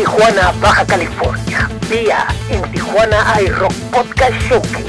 [0.00, 4.86] Tijuana, Baja California, vía en Tijuana iRock Podcast Showcase.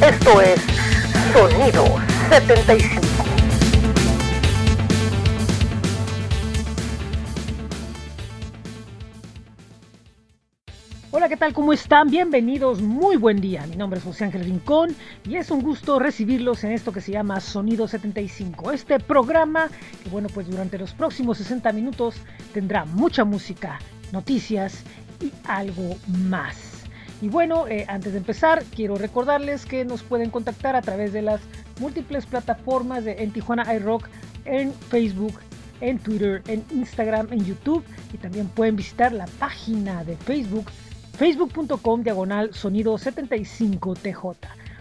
[0.00, 0.58] Esto es
[1.34, 1.84] Sonido
[2.30, 3.02] 75.
[11.10, 11.52] Hola, ¿qué tal?
[11.52, 12.08] ¿Cómo están?
[12.08, 13.66] Bienvenidos, muy buen día.
[13.66, 14.96] Mi nombre es José Ángel Rincón
[15.28, 18.72] y es un gusto recibirlos en esto que se llama Sonido 75.
[18.72, 19.68] Este programa
[20.02, 22.16] que, bueno, pues durante los próximos 60 minutos
[22.54, 23.78] tendrá mucha música,
[24.14, 24.82] noticias
[25.20, 25.96] y algo
[26.28, 26.56] más.
[27.20, 31.22] Y bueno, eh, antes de empezar, quiero recordarles que nos pueden contactar a través de
[31.22, 31.40] las
[31.80, 34.08] múltiples plataformas de En Tijuana iRock,
[34.44, 35.34] en Facebook,
[35.80, 40.70] en Twitter, en Instagram, en YouTube y también pueden visitar la página de Facebook
[41.16, 44.36] facebook.com diagonal sonido 75TJ.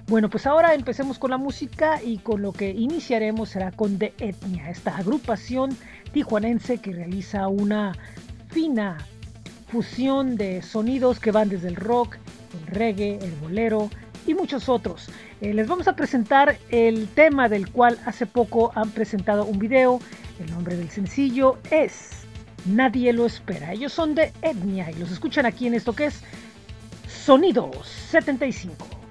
[0.08, 4.14] Bueno, pues ahora empecemos con la música y con lo que iniciaremos será con The
[4.18, 5.78] Etnia, esta agrupación
[6.12, 7.94] tijuanense que realiza una
[8.50, 8.98] fina
[9.74, 12.18] fusión de sonidos que van desde el rock,
[12.62, 13.90] el reggae, el bolero
[14.28, 15.10] y muchos otros.
[15.42, 20.00] Eh, les vamos a presentar el tema del cual hace poco han presentado un video.
[20.40, 22.12] El nombre del sencillo es
[22.66, 23.74] nadie lo espera.
[23.74, 26.22] Ellos son de etnia y los escuchan aquí en esto que es
[27.08, 29.03] Sonido 75.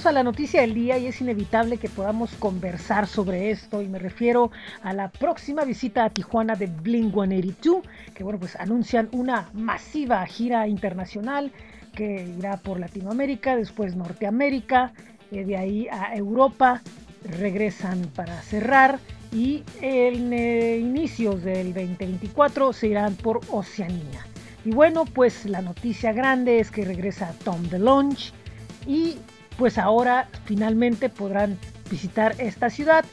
[0.00, 3.86] Vamos a la noticia del día y es inevitable que podamos conversar sobre esto y
[3.86, 4.50] me refiero
[4.82, 7.82] a la próxima visita a Tijuana de Blink 182,
[8.14, 11.52] que bueno, pues anuncian una masiva gira internacional
[11.94, 14.94] que irá por Latinoamérica, después Norteamérica,
[15.32, 16.80] eh, de ahí a Europa,
[17.22, 19.00] regresan para cerrar
[19.32, 24.26] y en eh, inicios del 2024 se irán por Oceanía.
[24.64, 28.32] Y bueno, pues la noticia grande es que regresa Tom DeLonge
[28.86, 29.18] y
[29.60, 31.58] pues ahora finalmente podrán
[31.90, 33.04] visitar esta ciudad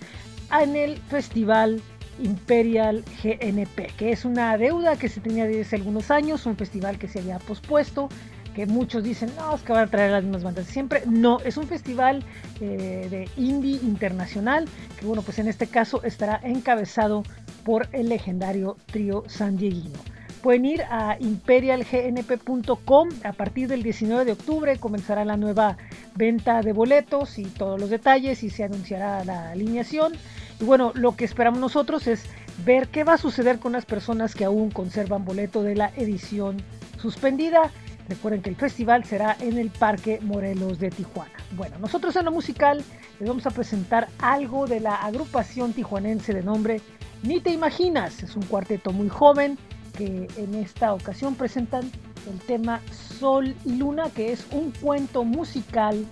[0.61, 1.81] en el festival
[2.19, 7.09] Imperial GNP, que es una deuda que se tenía desde algunos años, un festival que
[7.09, 8.07] se había pospuesto,
[8.55, 11.03] que muchos dicen, no, es que van a traer las mismas bandas siempre.
[11.05, 12.23] No, es un festival
[12.61, 17.23] eh, de indie internacional, que bueno, pues en este caso estará encabezado
[17.65, 19.99] por el legendario trío San Dieguino.
[20.41, 23.09] Pueden ir a imperialgnp.com.
[23.23, 25.77] A partir del 19 de octubre comenzará la nueva
[26.15, 30.13] venta de boletos y todos los detalles y se anunciará la alineación.
[30.59, 32.25] Y bueno, lo que esperamos nosotros es
[32.65, 36.57] ver qué va a suceder con las personas que aún conservan boleto de la edición
[36.99, 37.71] suspendida.
[38.09, 41.31] Recuerden que el festival será en el Parque Morelos de Tijuana.
[41.55, 42.83] Bueno, nosotros en lo musical
[43.19, 46.81] les vamos a presentar algo de la agrupación tijuanense de nombre
[47.23, 48.23] Ni te imaginas.
[48.23, 49.57] Es un cuarteto muy joven
[49.97, 51.91] que en esta ocasión presentan
[52.29, 56.05] el tema Sol y Luna, que es un cuento musical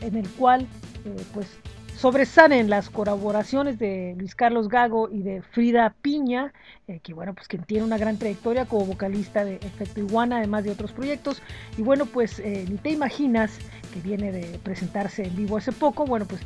[0.00, 0.62] en el cual
[1.04, 1.46] eh, pues
[1.96, 6.52] sobresalen las colaboraciones de Luis Carlos Gago y de Frida Piña,
[6.88, 10.64] eh, que bueno, pues quien tiene una gran trayectoria como vocalista de Efecto Iguana, además
[10.64, 11.42] de otros proyectos.
[11.78, 13.58] Y bueno, pues eh, ni te imaginas
[13.92, 16.42] que viene de presentarse en vivo hace poco, bueno, pues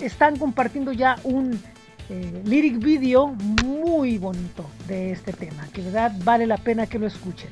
[0.00, 1.60] están compartiendo ya un
[2.08, 3.28] eh, lyric video
[3.64, 7.50] muy bonito de este tema, que verdad vale la pena que lo escuchen.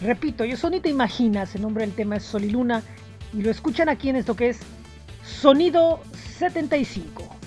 [0.00, 2.82] Repito, yo soy Te Imaginas, el nombre del tema es Sol y Luna,
[3.32, 4.60] y lo escuchan aquí en esto que es
[5.24, 6.00] Sonido
[6.38, 7.39] 75.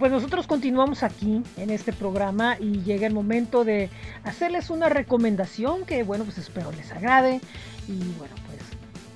[0.00, 3.90] Pues nosotros continuamos aquí en este programa y llega el momento de
[4.24, 7.42] hacerles una recomendación que, bueno, pues espero les agrade.
[7.86, 8.60] Y bueno, pues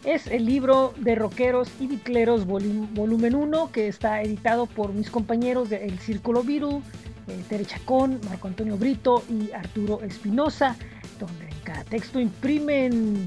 [0.05, 5.71] es el libro de Rockeros y Bicleros volumen 1 que está editado por mis compañeros
[5.71, 6.83] de El Círculo Viru,
[7.29, 10.77] eh, Tere Chacón, Marco Antonio Brito y Arturo Espinosa,
[11.19, 13.25] donde en cada texto imprimen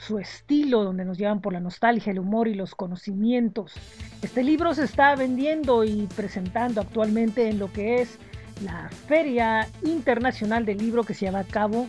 [0.00, 3.74] su estilo, donde nos llevan por la nostalgia, el humor y los conocimientos.
[4.22, 8.18] Este libro se está vendiendo y presentando actualmente en lo que es
[8.64, 11.86] la Feria Internacional del Libro que se lleva a cabo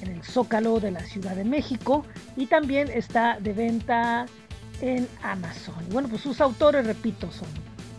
[0.00, 2.04] en el Zócalo de la Ciudad de México
[2.36, 4.26] y también está de venta
[4.80, 5.76] en Amazon.
[5.90, 7.48] Bueno, pues sus autores, repito, son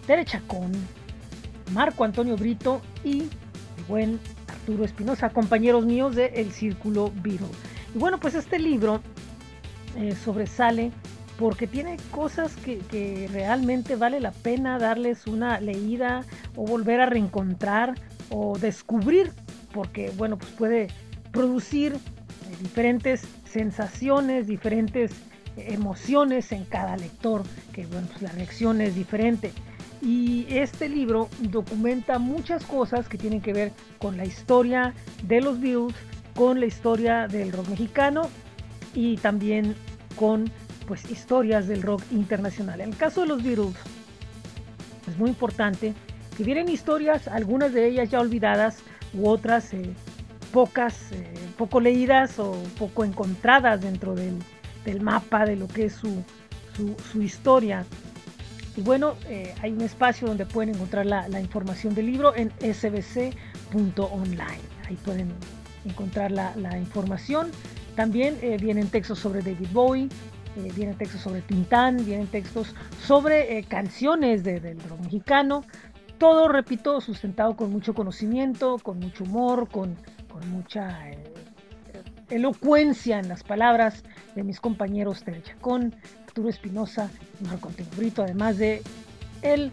[0.05, 0.72] Tere Chacón,
[1.72, 7.48] Marco Antonio Brito y el buen Arturo Espinosa, compañeros míos de El Círculo Viro.
[7.96, 9.01] Y bueno, pues este libro
[9.95, 10.91] eh, sobresale
[11.38, 16.23] porque tiene cosas que, realmente vale la pena darles una leída
[16.55, 17.95] o volver a reencontrar
[18.29, 19.31] o descubrir,
[19.73, 20.88] porque bueno, pues puede
[21.31, 21.97] producir eh,
[22.62, 25.12] diferentes sensaciones, diferentes
[25.57, 29.51] emociones en cada lector, que bueno, pues la reacción es diferente.
[30.01, 35.59] Y este libro documenta muchas cosas que tienen que ver con la historia de los
[35.62, 35.95] Beatles,
[36.35, 38.29] con la historia del rock mexicano
[38.93, 39.75] y también
[40.15, 40.50] con
[40.88, 42.81] pues historias del rock internacional.
[42.81, 43.75] En el caso de los Beatles
[45.07, 45.93] es muy importante
[46.35, 48.79] que vienen historias, algunas de ellas ya olvidadas
[49.13, 49.93] u otras eh,
[50.51, 54.39] pocas, eh, poco leídas o poco encontradas dentro del,
[55.01, 56.23] mapa de lo que es su,
[57.12, 57.85] su, historia.
[58.75, 62.51] Y bueno, eh, hay un espacio donde pueden encontrar la, la información del libro en
[62.59, 63.33] sbc.online.
[64.88, 65.31] Ahí pueden
[65.85, 67.51] encontrar la, la información.
[67.95, 70.09] También eh, vienen textos sobre David Bowie,
[70.55, 75.63] eh, vienen textos sobre Tintán, vienen textos sobre eh, canciones de, del rock mexicano.
[76.17, 79.95] Todo, repito, sustentado con mucho conocimiento, con mucho humor, con,
[80.51, 81.00] mucha
[82.31, 84.03] elocuencia en las palabras
[84.35, 85.95] de mis compañeros Tere Chacón,
[86.25, 88.81] Arturo Espinosa y Marco Antonio Brito, además de
[89.43, 89.71] el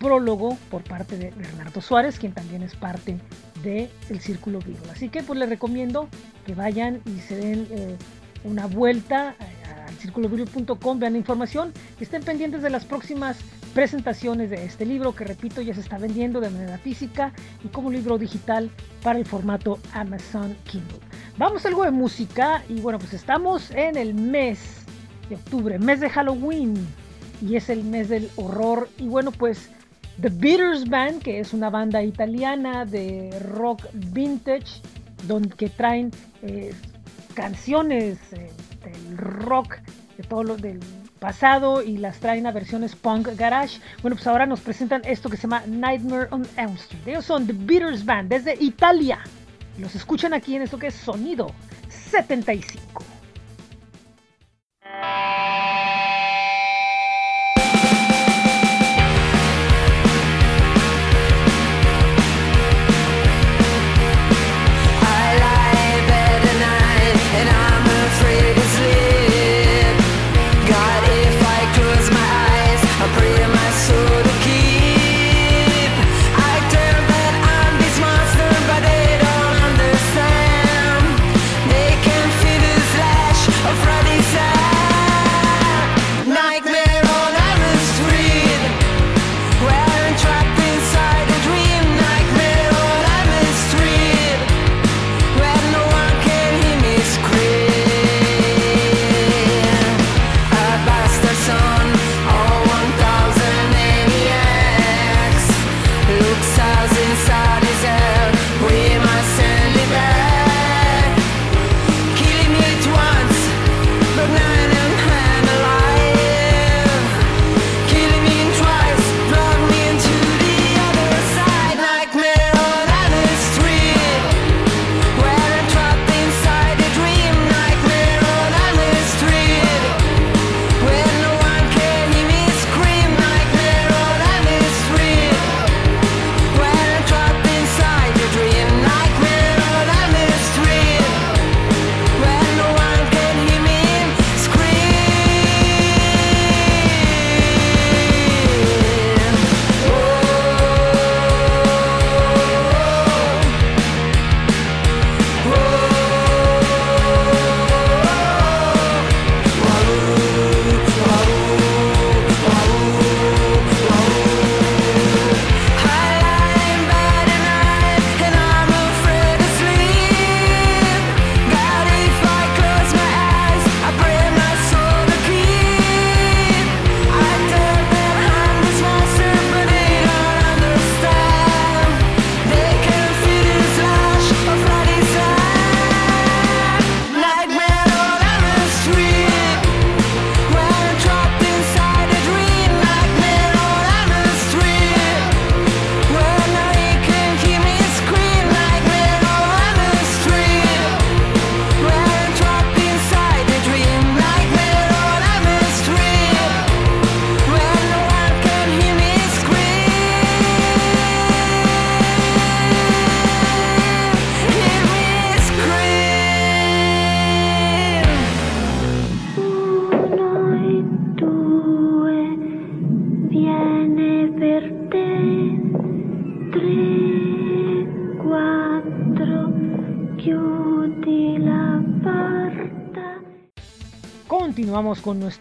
[0.00, 3.18] prólogo por parte de Bernardo Suárez, quien también es parte
[3.62, 4.84] de El Círculo Vivo.
[4.92, 6.08] Así que pues les recomiendo
[6.46, 7.96] que vayan y se den eh,
[8.44, 13.38] una vuelta eh, al círculovideo.com, vean la información, estén pendientes de las próximas
[13.74, 17.32] presentaciones de este libro que repito ya se está vendiendo de manera física
[17.64, 18.70] y como libro digital
[19.02, 20.98] para el formato Amazon Kindle.
[21.38, 24.58] Vamos a algo de música y bueno pues estamos en el mes
[25.28, 26.74] de octubre, mes de Halloween
[27.40, 29.70] y es el mes del horror y bueno pues
[30.20, 34.82] The Beatles Band, que es una banda italiana de rock vintage,
[35.26, 36.10] donde que traen
[36.42, 36.74] eh,
[37.32, 38.50] canciones eh,
[38.84, 39.76] del rock
[40.18, 40.78] de todo lo del
[41.20, 43.80] pasado y las traen a versiones punk garage.
[44.02, 47.06] Bueno, pues ahora nos presentan esto que se llama Nightmare on Elm Street.
[47.06, 49.20] Ellos son The Beatles Band desde Italia.
[49.78, 51.50] Los escuchan aquí en esto que es Sonido
[51.88, 53.09] 75.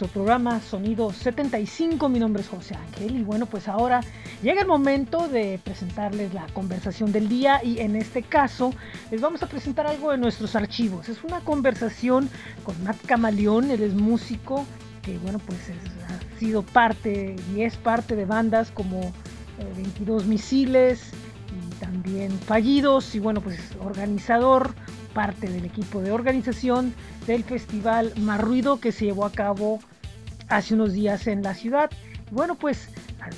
[0.08, 2.10] Programa Sonido 75.
[2.10, 4.02] Mi nombre es José Ángel y bueno, pues ahora
[4.42, 8.74] llega el momento de presentarles la conversación del día y en este caso
[9.12, 11.10] les vamos a presentar algo de nuestros archivos.
[11.10, 12.30] Es una conversación
[12.64, 14.66] con Matt Camaleón, él es músico
[15.02, 15.60] que bueno, pues
[16.08, 19.12] ha sido parte y es parte de bandas como
[19.76, 21.12] 22 eh, Misiles
[21.50, 24.74] y también Fallidos y bueno, pues organizador,
[25.14, 26.94] parte del equipo de organización
[27.28, 29.80] del festival Más Ruido que se llevó a cabo
[30.50, 31.90] hace unos días en la ciudad.
[32.32, 32.90] Bueno, pues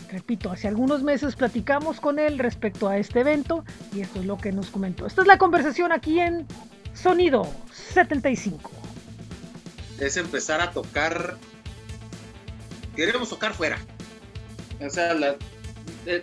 [0.10, 4.38] repito, hace algunos meses platicamos con él respecto a este evento y esto es lo
[4.38, 5.06] que nos comentó.
[5.06, 6.48] Esta es la conversación aquí en
[6.94, 8.72] Sonido 75.
[10.00, 11.38] Es empezar a tocar.
[12.96, 13.78] Queremos tocar fuera.
[14.86, 15.16] O sea,
[16.06, 16.22] eh,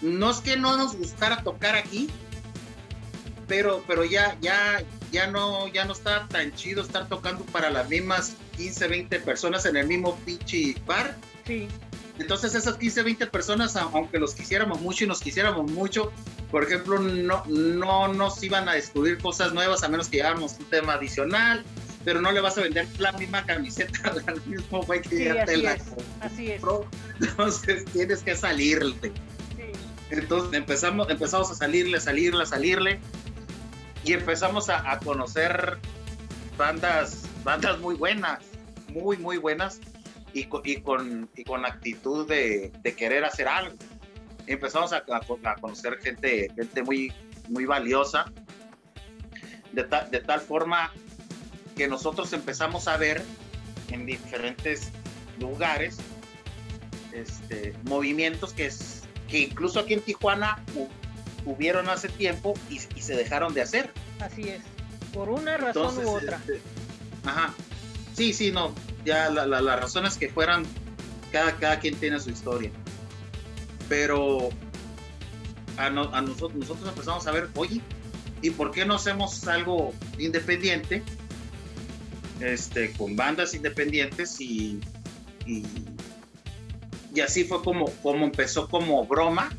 [0.00, 2.08] no es que no nos gustara tocar aquí,
[3.48, 7.88] pero, pero ya, ya, ya no, ya no está tan chido estar tocando para las
[7.88, 11.16] mismas 15, 20 personas en el mismo pinche bar.
[11.46, 11.68] Sí.
[12.18, 16.12] Entonces esas 15, 20 personas, aunque los quisiéramos mucho y nos quisiéramos mucho,
[16.50, 20.66] por ejemplo, no, no nos iban a descubrir cosas nuevas a menos que lleváramos un
[20.66, 21.64] tema adicional,
[22.04, 25.56] pero no le vas a vender la misma camiseta al mismo güey que sí, así
[25.62, 25.82] la es,
[26.20, 26.62] así es.
[27.20, 28.94] Entonces tienes que salirle.
[29.56, 29.72] Sí.
[30.10, 33.00] Entonces empezamos, empezamos a salirle, salirle, a salirle
[34.04, 35.78] y empezamos a, conocer
[36.58, 38.40] bandas, bandas muy buenas,
[38.88, 39.80] muy, muy buenas
[40.32, 43.76] y, y, con, y con actitud de, de, querer hacer algo.
[44.46, 47.12] empezamos a, a, conocer gente, gente muy,
[47.48, 48.24] muy valiosa,
[49.72, 50.92] de, de tal forma
[51.76, 53.22] que nosotros empezamos a ver
[53.90, 54.90] en diferentes
[55.38, 55.98] lugares
[57.12, 60.62] este, movimientos que, es, que incluso aquí en Tijuana
[61.44, 63.92] hubieron hace tiempo y, se dejaron de hacer.
[64.20, 64.62] Así es,
[65.12, 66.38] por una razón u otra.
[66.38, 66.60] Este,
[67.24, 67.54] ajá,
[68.14, 70.64] sí, sí, no, ya la, la, las razones que fueran,
[71.32, 72.70] cada, cada quien tiene su historia.
[73.88, 74.50] Pero
[75.76, 77.80] a, a nosotros, nosotros empezamos a ver, oye,
[78.42, 81.02] ¿y por qué no hacemos algo independiente?
[82.40, 84.80] Este, con bandas independientes y,
[85.46, 85.64] y,
[87.14, 89.50] y así fue como, como empezó como broma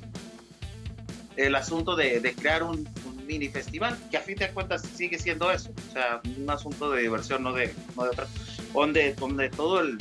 [1.37, 2.87] el asunto de, crear un,
[3.25, 7.01] mini festival, que a fin de cuentas sigue siendo eso, o sea, un asunto de
[7.01, 8.27] diversión, no de, no de otra,
[8.73, 9.97] donde, donde todo el,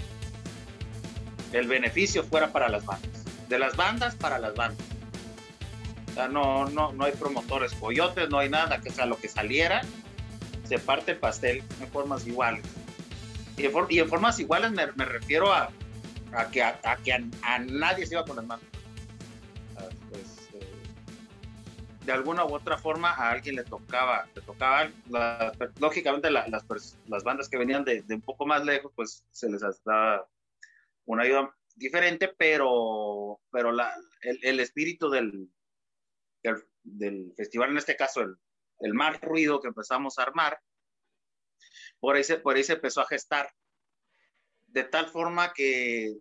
[1.53, 4.87] el beneficio fuera para las bandas, de las bandas para las bandas.
[6.11, 9.29] O sea, no, no, no hay promotores coyotes, no hay nada, que sea lo que
[9.29, 9.83] saliera,
[10.65, 12.65] se parte el pastel en formas iguales.
[13.57, 13.67] Y
[13.99, 15.71] en, formas iguales me, refiero a,
[16.33, 18.65] a que, a, que a, nadie se iba con las manos
[22.05, 24.91] de alguna u otra forma a alguien le tocaba, le tocaba,
[25.81, 30.29] lógicamente las, las, bandas que venían de, un poco más lejos, pues se les daba
[31.07, 35.49] una ayuda diferente, pero, pero la, el, espíritu del,
[36.83, 38.37] del, festival, en este caso el,
[38.81, 40.61] el más ruido que empezamos a armar,
[42.01, 43.51] por ahí, se, por ahí se empezó a gestar,
[44.67, 46.19] de tal forma que,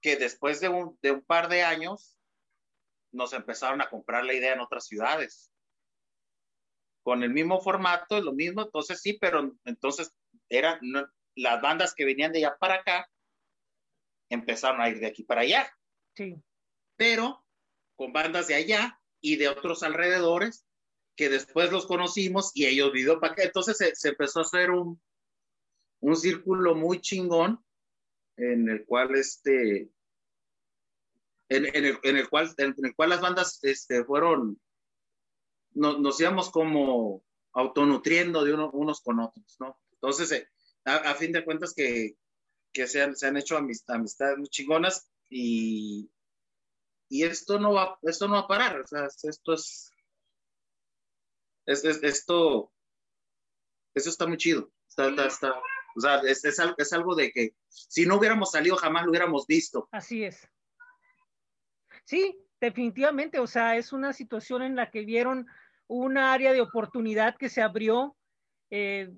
[0.00, 2.19] que después de un, de un par de años,
[3.12, 5.50] nos empezaron a comprar la idea en otras ciudades.
[7.02, 10.12] Con el mismo formato, es lo mismo, entonces sí, pero entonces
[10.48, 10.78] eran
[11.34, 13.10] las bandas que venían de allá para acá,
[14.28, 15.72] empezaron a ir de aquí para allá.
[16.14, 16.36] Sí.
[16.96, 17.44] Pero
[17.96, 20.64] con bandas de allá y de otros alrededores,
[21.16, 23.42] que después los conocimos y ellos vivió para acá.
[23.42, 25.00] Entonces se, se empezó a hacer un,
[26.00, 27.62] un círculo muy chingón
[28.36, 29.90] en el cual este,
[31.50, 34.60] en, el, en, el, cual, en, el cual las bandas este, fueron,
[35.74, 39.78] nos íbamos como autonutriendo de unos con otros, ¿no?
[39.94, 40.48] Entonces, eh,
[40.84, 42.16] a, fin de cuentas que,
[42.72, 46.08] que se, han, se han hecho amistades muy chingonas y,
[47.08, 49.92] y esto no va, esto no va a parar, o sea, esto es,
[51.66, 52.72] es, esto,
[53.94, 55.60] eso está muy chido, está, está,
[55.96, 59.48] o sea, es, es, es algo de que si no hubiéramos salido jamás lo hubiéramos
[59.48, 59.88] visto.
[59.90, 60.48] Así es.
[62.10, 65.46] Sí, definitivamente, o sea, es una situación en la que vieron
[65.86, 68.16] una área de oportunidad que se abrió
[68.68, 69.12] eh,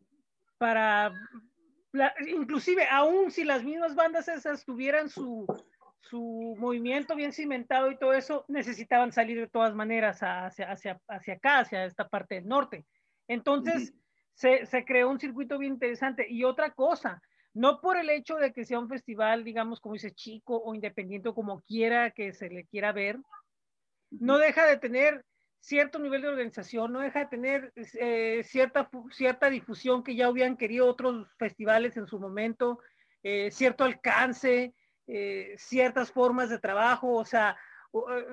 [0.58, 1.10] para,
[2.28, 5.46] inclusive, aún si las mismas bandas esas tuvieran su,
[6.00, 11.32] su movimiento bien cimentado y todo eso, necesitaban salir de todas maneras hacia, hacia, hacia
[11.32, 12.84] acá, hacia esta parte del norte.
[13.26, 13.94] Entonces,
[14.34, 16.26] se, se, creó un circuito bien interesante.
[16.28, 17.22] Y otra cosa,
[17.54, 21.28] no por el hecho de que sea un festival, digamos, como dice, chico o independiente
[21.28, 23.18] o como quiera que se le quiera ver,
[24.10, 25.24] no deja de tener
[25.60, 30.56] cierto nivel de organización, no deja de tener eh, cierta, cierta difusión que ya habían
[30.56, 32.80] querido otros festivales en su momento,
[33.22, 34.74] eh, cierto alcance,
[35.06, 37.56] eh, ciertas formas de trabajo, o sea,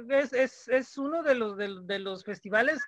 [0.10, 2.80] es, es, es uno de los, de, los festivales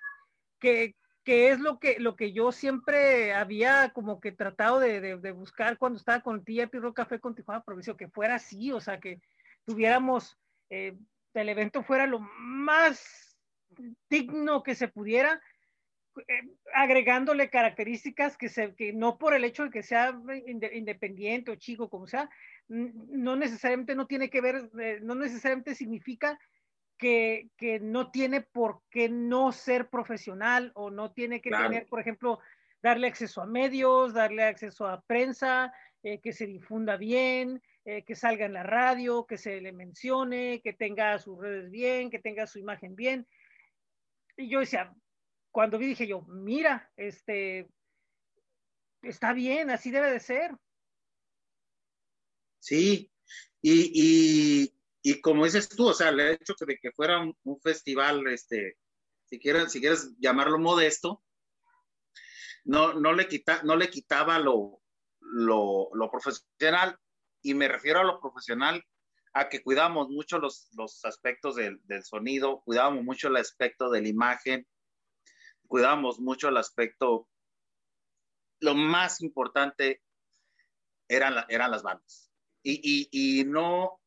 [0.58, 5.32] que, que, es lo que, lo que yo siempre había como que tratado de, de,
[5.32, 8.98] buscar cuando estaba con Tía Pirro Café con Tijuana Provincia, que fuera así, o sea,
[8.98, 9.20] que
[9.64, 10.98] tuviéramos, el
[11.34, 13.36] evento fuera lo más
[14.08, 15.40] digno que se pudiera,
[16.28, 16.42] eh,
[16.74, 20.14] agregándole características que, se, que no por el hecho de que sea
[20.46, 22.28] independiente o chico, como sea,
[22.68, 26.38] no necesariamente no tiene que ver, eh, no necesariamente significa
[27.02, 32.00] que, que, no tiene por qué no ser profesional o no tiene que tener, por
[32.00, 32.38] ejemplo,
[32.82, 38.46] darle acceso a medios, darle acceso a prensa, eh, que se difunda bien, que salga
[38.46, 42.60] en la radio, que se le mencione, que tenga sus redes bien, que tenga su
[42.60, 43.26] imagen bien
[44.36, 44.94] y yo decía,
[45.50, 47.68] cuando vi dije yo, mira, este,
[49.02, 50.56] está bien, así debe de ser.
[52.58, 53.10] Sí,
[53.60, 54.74] y, y,
[55.20, 58.78] como dices tú, o sea, el hecho de que fuera un, festival, este,
[59.24, 61.22] si quieres, si quieres llamarlo modesto,
[62.64, 64.80] no, no, le, quita, no le quitaba lo,
[65.20, 66.96] lo, lo profesional,
[67.42, 68.84] y me refiero a lo profesional
[69.34, 74.02] a que cuidamos mucho los, los aspectos del, del, sonido, cuidamos mucho el aspecto de
[74.02, 74.66] la imagen,
[75.66, 77.28] cuidamos mucho el aspecto,
[78.60, 80.02] lo más importante
[81.08, 82.30] eran, eran las bandas.
[82.62, 84.01] Y, y, y no,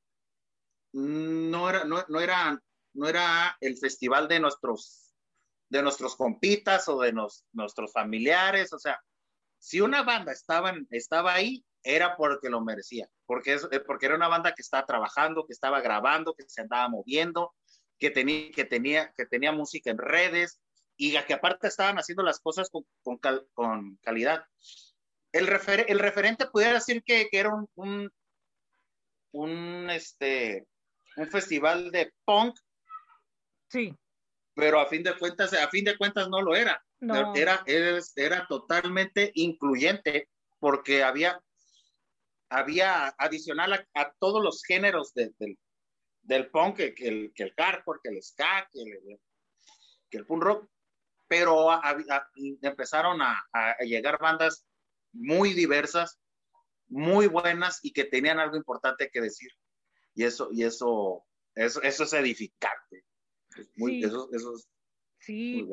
[0.95, 2.57] no, era, no, no, era,
[2.93, 5.13] no era el festival de nuestros,
[5.69, 8.99] de nuestros compitas o de nos, nuestros familiares, o sea,
[9.59, 14.15] si una banda estaba, estaba ahí, era porque lo merecía, porque, es, eh, porque era
[14.15, 17.53] una banda que estaba trabajando, que estaba grabando, que se andaba moviendo,
[17.99, 20.61] que tenía, que tenía, que tenía música en redes
[20.95, 22.69] y que aparte estaban haciendo las cosas
[23.03, 24.45] con, calidad.
[25.33, 28.09] El, referente pudiera decir que, que era un,
[29.33, 30.65] un, este,
[31.17, 32.57] un festival de punk.
[33.69, 33.93] Sí.
[34.53, 36.81] Pero a fin de cuentas, a fin de cuentas no lo era.
[36.99, 37.35] No.
[37.35, 41.39] Era, era, era totalmente incluyente porque había
[42.49, 45.35] había adicional a, todos los géneros del,
[46.21, 49.19] del punk, que, el, que el hardcore, que el ska, que el,
[50.09, 50.69] que el punk rock,
[51.27, 51.69] pero
[52.61, 53.43] empezaron a,
[53.79, 54.65] llegar bandas
[55.11, 56.19] muy diversas,
[56.87, 59.51] muy buenas y que tenían algo importante que decir.
[60.15, 61.23] Y eso, y eso,
[61.53, 63.03] eso, eso es edificante.
[63.75, 64.07] muy, sí.
[64.07, 64.53] Eso, eso
[65.19, 65.67] sí,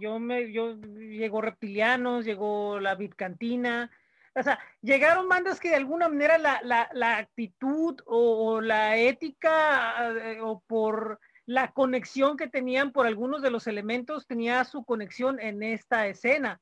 [0.00, 3.90] yo me, yo llegó Reptilianos, llegó la Bitcantina,
[4.34, 10.12] o sea, llegaron bandas que de alguna manera la, la, la actitud o, la ética
[10.12, 15.40] eh, o por la conexión que tenían por algunos de los elementos tenía su conexión
[15.40, 16.60] en esta escena,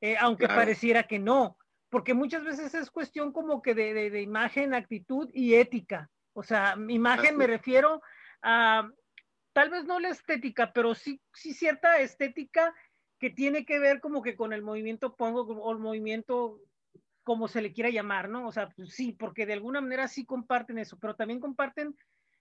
[0.00, 1.56] eh, aunque pareciera que no,
[1.88, 6.08] porque muchas veces es cuestión como que de, de, de imagen, actitud y ética.
[6.38, 8.00] O sea, imagen me refiero
[8.42, 8.88] a
[9.52, 12.72] tal vez no la estética, pero sí, sí cierta estética
[13.18, 16.60] que tiene que ver como que con el movimiento pongo o el movimiento
[17.24, 18.46] como se le quiera llamar, ¿no?
[18.46, 21.96] O sea, pues sí, porque de alguna manera sí comparten eso, pero también comparten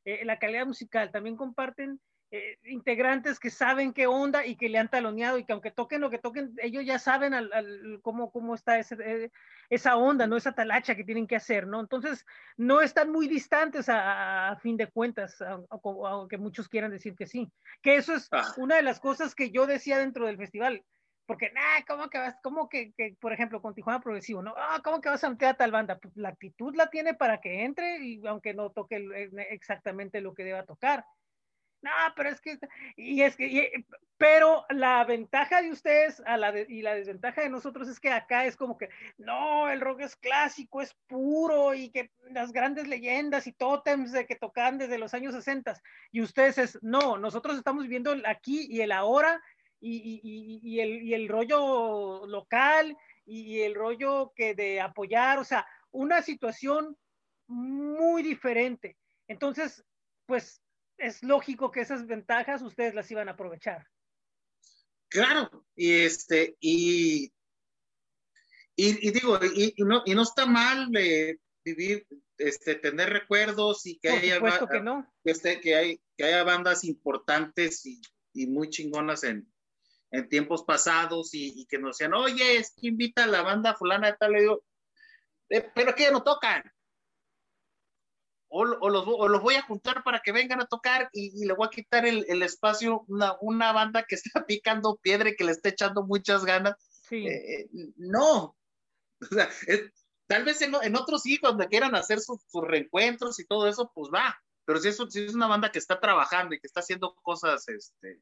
[0.06, 4.78] eh, la calidad musical, también comparten eh, integrantes que saben qué onda y que le
[4.78, 8.54] han taloneado y que aunque toquen lo que toquen, ellos ya saben al, cómo, cómo
[8.54, 9.32] está ese, eh,
[9.70, 10.36] esa onda, ¿no?
[10.36, 11.80] Esa talacha que tienen que hacer, ¿no?
[11.80, 12.26] Entonces,
[12.58, 17.52] no están muy distantes a, fin de cuentas, aunque muchos quieran decir que sí.
[17.82, 18.54] Que eso es ah.
[18.58, 20.84] una de las cosas que yo decía dentro del festival
[21.28, 22.36] porque, nah, ¿cómo que vas?
[22.42, 24.54] ¿Cómo que, que, por ejemplo, con Tijuana Progresivo, no?
[24.58, 26.00] Ah, ¿cómo que vas a meter a tal banda?
[26.00, 30.34] Pues la actitud la tiene para que entre y aunque no toque eh, exactamente lo
[30.34, 31.06] que deba tocar.
[31.82, 32.58] No, pero es que,
[32.96, 33.86] y es que,
[34.18, 38.46] pero la ventaja de ustedes a la y la desventaja de nosotros es que acá
[38.46, 43.46] es como que, no, el rock es clásico, es puro y que las grandes leyendas
[43.46, 45.80] y tótems de que tocan desde los años 60
[46.12, 49.40] y ustedes es, no, nosotros estamos viviendo aquí y el ahora
[49.80, 56.24] y, el, y el rollo local y el rollo que de apoyar, o sea, una
[56.24, 56.98] situación
[57.48, 58.98] muy diferente.
[59.28, 59.84] Entonces,
[60.26, 60.62] pues
[60.98, 63.88] es lógico que esas ventajas ustedes las iban a aprovechar.
[65.10, 67.32] Claro, y este, y,
[68.76, 72.06] y, digo, y, no, y no está mal de vivir,
[72.38, 75.12] este, tener recuerdos y que haya que, no.
[75.24, 78.02] este, que, hay, que haya bandas importantes y,
[78.34, 79.52] y muy chingonas en,
[80.12, 84.12] en tiempos pasados y, que nos decían, oye, es que invita a la banda fulana
[84.12, 84.64] de tal, le digo,
[85.50, 86.64] eh, pero que ya no tocan.
[88.50, 91.70] O, los, los, voy a juntar para que vengan a tocar y, le voy a
[91.70, 95.70] quitar el, el espacio una, una, banda que está picando piedra y que le está
[95.70, 96.76] echando muchas ganas.
[97.10, 97.28] Sí.
[97.28, 98.56] Eh, no.
[99.20, 99.50] O sea,
[100.28, 104.10] tal vez en, en, otros hijos donde quieran hacer sus reencuentros y todo eso, pues
[104.14, 104.38] va.
[104.66, 107.68] Pero si es, si es una banda que está trabajando y que está haciendo cosas,
[107.70, 108.22] este,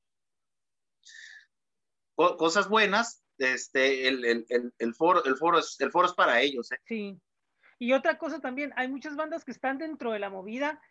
[2.16, 6.42] cosas buenas, este, el, el, el, el, foro, el, foro es, el foro es para
[6.42, 6.72] ellos.
[6.72, 6.78] ¿eh?
[6.86, 7.20] Sí.
[7.78, 10.82] Y otra cosa también, hay muchas bandas que están dentro de la movida,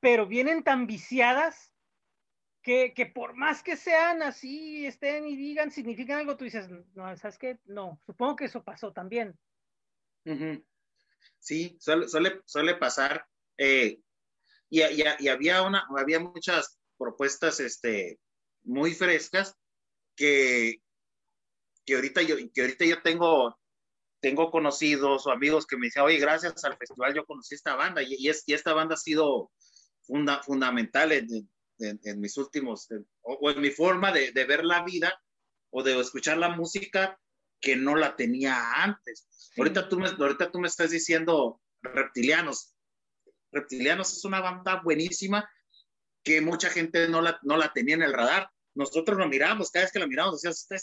[0.00, 1.72] pero vienen tan viciadas
[2.62, 7.16] que, que por más que sean así, estén y digan, significan algo, tú dices, no,
[7.16, 7.58] ¿sabes qué?
[7.64, 9.38] No, supongo que eso pasó también.
[11.38, 13.26] Sí, suele, suele, pasar.
[13.58, 14.00] Eh,
[14.70, 18.20] y, y, y, había, una, había muchas propuestas este,
[18.62, 19.56] muy frescas
[20.16, 20.80] que,
[21.84, 23.58] que ahorita yo, que ahorita yo tengo,
[24.22, 28.02] tengo conocidos o amigos que me dicen, oye, gracias al festival yo conocí esta banda
[28.02, 29.50] y, y, es, y esta banda ha sido
[30.02, 32.88] funda, fundamental en, en, en, mis últimos,
[33.22, 35.20] o, o, en mi forma de, de, ver la vida
[35.70, 37.18] o de escuchar la música
[37.60, 39.26] que no la tenía antes.
[39.30, 39.60] Sí.
[39.60, 42.74] Ahorita, tú me, ahorita tú me estás diciendo Reptilianos.
[43.50, 45.50] Reptilianos es una banda buenísima
[46.22, 48.50] que mucha gente no la, no la tenía en el radar.
[48.74, 50.76] Nosotros lo miramos, cada vez que la miramos, decíamos, esta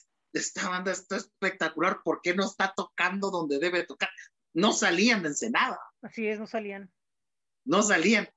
[0.70, 4.10] banda está espectacular, ¿por qué no está tocando donde debe tocar?
[4.54, 5.80] No salían de Ensenada.
[6.02, 6.92] Así es, no salían.
[7.66, 8.30] No salían.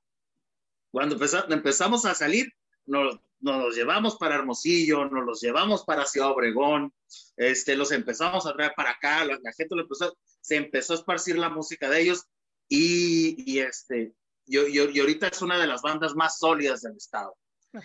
[0.91, 1.17] Cuando
[1.49, 2.51] empezamos a salir,
[2.85, 6.93] nos, nos los llevamos para Hermosillo, nos los llevamos para Ciudad Obregón,
[7.35, 10.97] este, los empezamos a traer para acá, la, la gente lo empezó, se empezó a
[10.97, 12.25] esparcir la música de ellos
[12.69, 14.13] y, y este,
[14.45, 17.35] yo, yo, y ahorita es una de las bandas más sólidas del estado.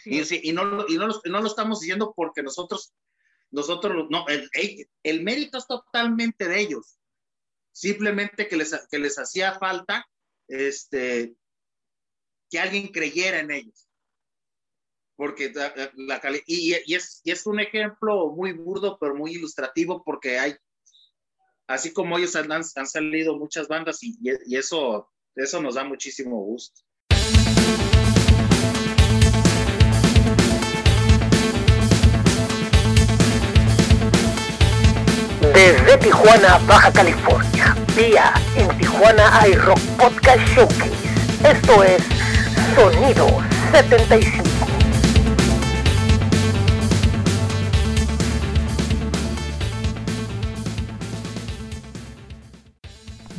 [0.05, 2.93] Y, y, no, y, no, no, lo, estamos diciendo porque nosotros
[3.51, 4.51] nosotros, no, el,
[5.03, 6.99] el, mérito es totalmente de ellos.
[7.73, 10.07] Simplemente que les, que les hacía falta
[10.49, 11.35] este,
[12.51, 13.89] que alguien creyera en ellos.
[15.17, 20.05] Porque la, la, y, y, es, y es un ejemplo muy burdo, pero muy ilustrativo,
[20.05, 20.55] porque hay,
[21.67, 26.37] así como ellos han, han salido muchas bandas y, y eso, eso nos da muchísimo
[26.45, 26.83] gusto.
[35.59, 40.93] Desde Tijuana, Baja California, vía en Tijuana iRock Podcast Showcase.
[41.43, 42.01] Esto es
[42.77, 43.27] Sonido
[43.73, 44.45] 75.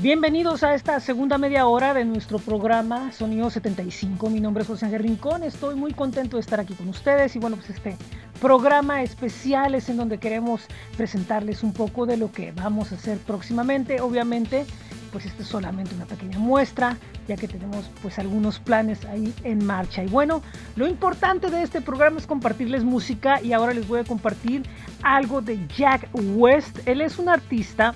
[0.01, 4.29] Bienvenidos a esta segunda media hora de nuestro programa Sonido 75.
[4.29, 5.43] Mi nombre es José Ángel Rincón.
[5.43, 7.95] Estoy muy contento de estar aquí con ustedes y bueno, pues este
[8.39, 10.65] programa especial es en donde queremos
[10.97, 14.01] presentarles un poco de lo que vamos a hacer próximamente.
[14.01, 14.65] Obviamente,
[15.11, 16.97] pues esta es solamente una pequeña muestra,
[17.27, 20.03] ya que tenemos pues algunos planes ahí en marcha.
[20.03, 20.41] Y bueno,
[20.75, 24.63] lo importante de este programa es compartirles música y ahora les voy a compartir
[25.03, 26.79] algo de Jack West.
[26.85, 27.93] Él es un artista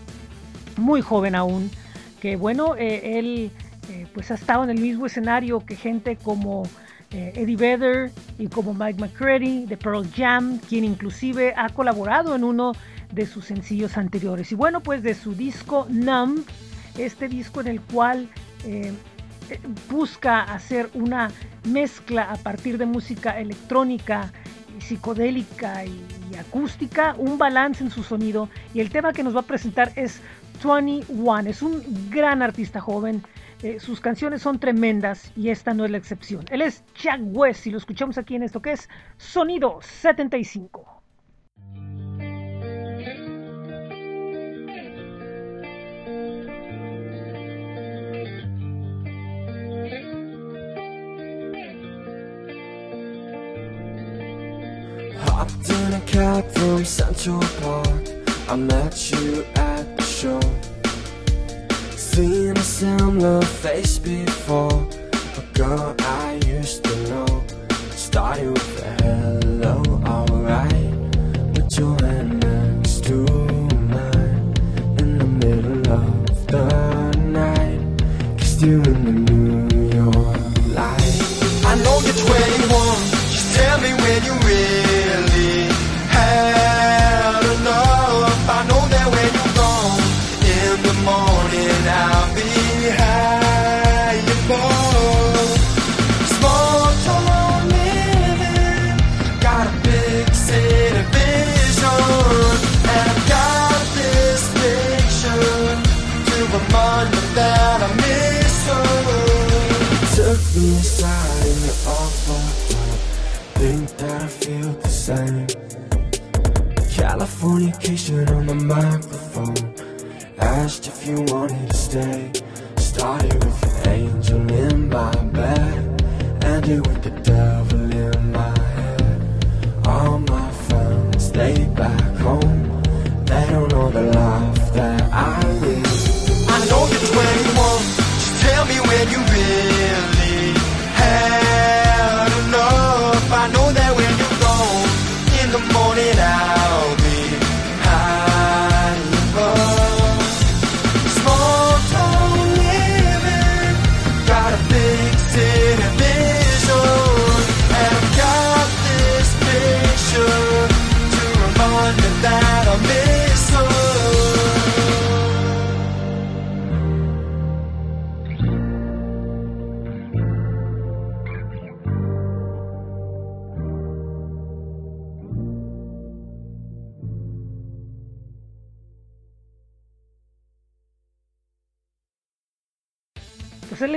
[0.78, 1.72] muy joven aún,
[2.20, 3.52] que bueno, eh, él
[3.90, 6.64] eh, pues ha estado en el mismo escenario que gente como
[7.14, 12.44] eh, Eddie Vedder y como Mike McCready de Pearl Jam, quien inclusive ha colaborado en
[12.44, 12.74] uno
[13.12, 14.52] de sus sencillos anteriores.
[14.52, 16.44] Y bueno, pues de su disco Numb,
[16.98, 18.30] este disco en el cual
[18.66, 18.92] eh,
[19.90, 21.30] busca hacer una
[21.66, 24.34] mezcla a partir de música electrónica,
[24.80, 28.50] psicodélica y, y acústica, un balance en su sonido.
[28.74, 30.20] Y el tema que nos va a presentar es
[30.64, 31.50] 21.
[31.50, 33.24] Es un gran artista joven
[33.64, 36.44] eh, sus canciones son tremendas y esta no es la excepción.
[36.52, 41.02] Él es Jack West y lo escuchamos aquí en esto que es Sonido 75.
[55.26, 58.24] Hopped in a cab from Central Park.
[58.50, 60.73] I met you at the show.
[62.14, 64.88] Seen a similar face before
[65.36, 67.44] A girl I used to know
[67.90, 69.82] Started with a hello,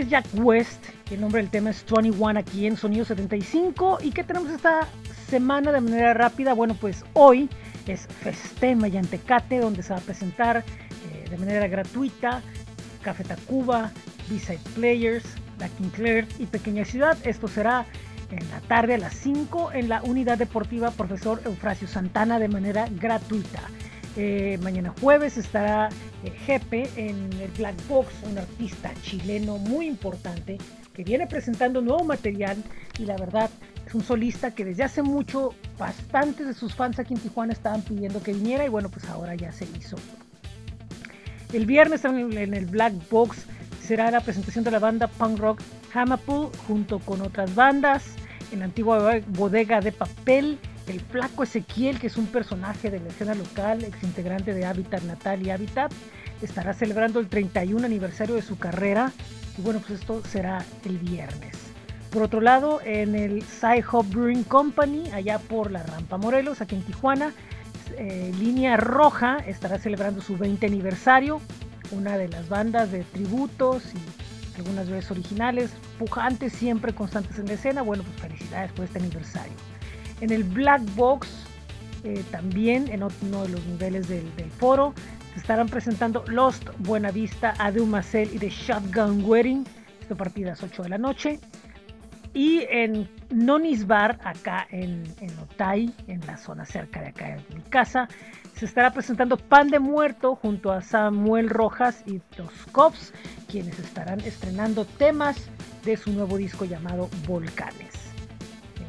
[0.09, 3.98] Jack West, el nombre del tema es 21 aquí en Sonido 75.
[4.02, 4.87] ¿Y qué tenemos esta
[5.29, 6.54] semana de manera rápida?
[6.54, 7.48] Bueno, pues hoy
[7.87, 12.42] es Festema y Antecate, donde se va a presentar eh, de manera gratuita
[13.02, 13.90] Café Tacuba,
[14.29, 15.25] B-Side Players,
[15.59, 17.19] La Claire y Pequeña Ciudad.
[17.25, 17.87] Esto será
[18.31, 22.88] en la tarde a las 5 en la Unidad Deportiva Profesor Eufrasio Santana de manera
[22.90, 23.63] gratuita.
[24.19, 25.90] Eh, mañana jueves estará
[26.25, 30.56] eh, Jepe en el Black Box, un artista chileno muy importante
[30.94, 32.56] que viene presentando nuevo material
[32.98, 33.50] y la verdad
[33.87, 37.83] es un solista que desde hace mucho bastantes de sus fans aquí en Tijuana estaban
[37.83, 39.96] pidiendo que viniera y bueno pues ahora ya se hizo.
[41.52, 43.44] El viernes en el, Black Box
[43.83, 45.60] será la presentación de la banda punk rock
[45.92, 48.04] Hamapool junto con otras bandas
[48.50, 53.09] en la antigua bodega de papel el flaco Ezequiel, que es un personaje de la
[53.09, 55.93] escena local, ex integrante de Hábitat Natal y Hábitat,
[56.43, 59.13] estará celebrando el 31 aniversario de su carrera.
[59.59, 61.57] Y bueno, pues esto será el viernes.
[62.11, 66.77] Por otro lado, en el Sci Hub Brewing Company, allá por la Rampa Morelos, aquí
[66.77, 67.33] en Tijuana,
[67.97, 71.41] eh, Línea Roja estará celebrando su 20 aniversario.
[71.91, 77.53] Una de las bandas de tributos y algunas veces originales, pujantes, siempre constantes en la
[77.55, 77.83] escena.
[77.83, 79.75] Bueno, pues felicidades por este aniversario.
[80.21, 81.29] En el Black Box,
[82.04, 84.94] eh, también en uno de los niveles del, foro,
[85.35, 89.67] se estarán presentando Lost, Buenavista, Adu Macel y The Shotgun Wedding.
[90.00, 91.40] Esto partida a las 8 de la noche.
[92.33, 97.54] Y en Nonis Bar, acá en, en Otay, en la zona cerca de acá de
[97.54, 98.08] mi casa,
[98.54, 103.12] se estará presentando Pan de Muerto junto a Samuel Rojas y los Cops,
[103.48, 105.37] quienes estarán estrenando temas
[105.85, 107.96] de su nuevo disco llamado Volcanes.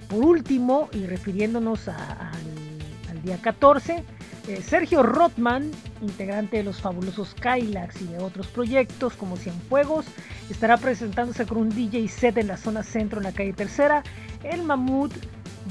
[0.09, 4.03] Por último, y refiriéndonos al, día 14,
[4.47, 10.05] eh, Sergio Rothman, integrante de los fabulosos Kylax y de otros proyectos como Cienfuegos,
[10.49, 14.03] estará presentándose con un DJ set en la zona centro, en la calle Tercera,
[14.43, 15.13] el Mammoth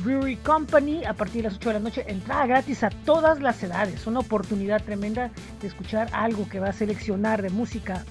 [0.04, 3.62] Brewery Company, a partir de las 8 de la noche, entrada gratis a todas las
[3.62, 4.06] edades.
[4.06, 5.30] Una oportunidad tremenda
[5.62, 8.04] de escuchar algo que va a seleccionar de música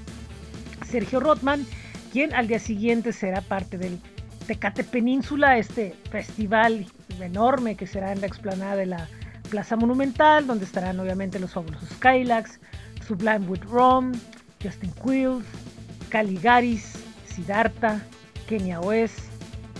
[0.89, 1.67] Sergio Rothman,
[2.11, 3.99] quien al día siguiente será parte del
[4.47, 6.85] Tecate Península, este festival
[7.19, 9.07] enorme que será en la explanada de la
[9.49, 12.59] Plaza Monumental, donde estarán obviamente los fabulosos Skylax,
[13.07, 14.13] Sublime with Rom,
[14.61, 15.45] Justin Quills,
[16.09, 16.93] Caligaris,
[17.27, 18.01] Siddhartha,
[18.47, 19.19] Kenya West,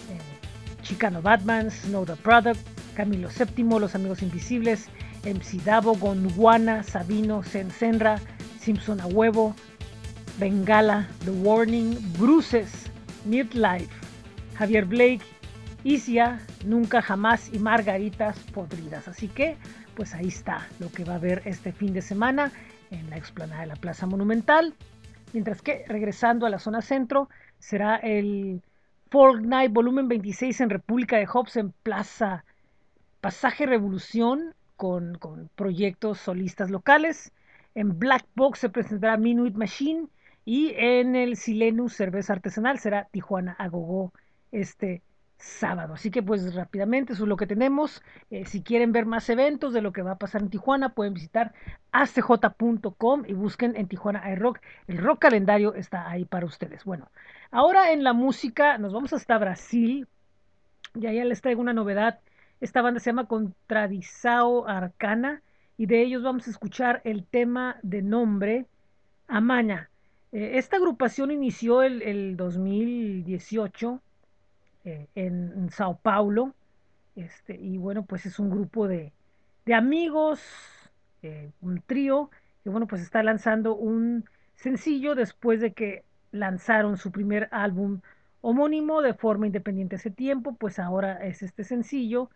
[0.10, 2.60] eh, Chicano Batman, Snow the Product,
[2.96, 4.88] Camilo VII, Los Amigos Invisibles,
[5.24, 8.20] MC Davo, Gondwana, Sabino, Senra,
[8.60, 9.56] Simpson a Huevo,
[10.40, 12.72] Bengala, The Warning, Bruces,
[13.28, 14.05] Midlife,
[14.58, 15.22] Javier Blake,
[15.84, 19.08] Isia, Nunca Jamás y Margaritas Podridas.
[19.08, 19.58] Así que,
[19.96, 22.52] pues ahí está lo que va a haber este fin de semana
[22.90, 24.74] en la explanada de la Plaza Monumental.
[25.34, 27.30] Mientras que, regresando a la zona centro,
[27.60, 28.62] será el
[29.12, 32.46] Folk Night Volumen 26 en República de Hobbs en Plaza
[33.20, 37.34] Pasaje Revolución con, con proyectos solistas locales.
[37.76, 40.08] En Black Box se presentará Minuit Machine
[40.46, 44.14] y en el Silenus Cerveza Artesanal será Tijuana Agogó
[44.52, 45.02] este
[45.38, 45.94] sábado.
[45.94, 48.02] Así que pues rápidamente eso es lo que tenemos.
[48.30, 51.14] Eh, si quieren ver más eventos de lo que va a pasar en Tijuana, pueden
[51.14, 51.54] visitar
[51.92, 54.60] acj.com y busquen en Tijuana iRock.
[54.88, 56.84] El rock calendario está ahí para ustedes.
[56.84, 57.10] Bueno,
[57.52, 60.08] ahora en la música nos vamos hasta Brasil.
[60.94, 62.20] Ya ya les traigo una novedad.
[62.62, 65.42] Esta banda se llama Contradisao Arcana
[65.78, 68.66] y de ellos vamos a escuchar el tema de nombre
[69.28, 69.90] Amaña.
[70.32, 74.02] Eh, esta agrupación inició el, el 2018
[74.86, 76.54] eh, en, Sao Paulo.
[77.16, 79.12] Este, y bueno, pues es un grupo de,
[79.66, 80.42] de amigos,
[81.22, 82.30] eh, un trío,
[82.64, 84.26] que bueno, pues está lanzando un
[84.56, 88.02] sencillo después de que lanzaron su primer álbum
[88.42, 92.30] homónimo de forma independiente ese tiempo, pues ahora es este sencillo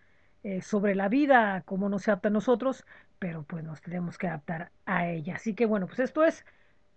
[0.44, 2.86] eh, sobre la vida, como no se adapta a nosotros,
[3.20, 5.36] pero pues nos tenemos que adaptar a ella.
[5.36, 6.46] Así que bueno, pues esto es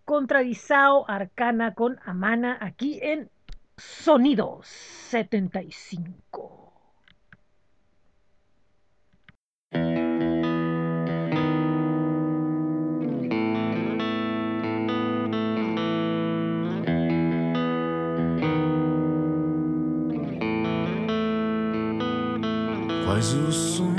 [0.04, 3.30] Contradizao Arcana con Amana aquí en
[3.78, 6.72] Sonidos 75.
[23.04, 23.91] Quais os sonhos